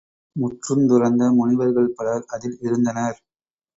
[0.35, 3.19] முற்றுந்துறந்த முனிவர்கள் பலர் அதில் இருந்தனர்.